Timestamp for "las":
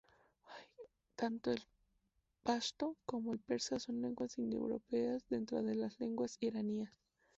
5.75-5.99